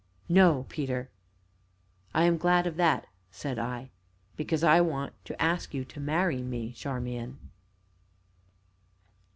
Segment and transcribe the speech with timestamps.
[0.29, 1.11] "No, Peter."
[2.11, 3.91] "I am glad of that," said I,
[4.35, 7.37] "because I want to ask you to marry me, Charmian."